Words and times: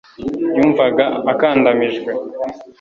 Yumvaga 0.57 1.05
akandamijwe 1.31 2.11